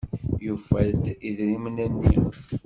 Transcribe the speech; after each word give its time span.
Yufa-d 0.45 1.03
idrimen-nni. 1.29 1.87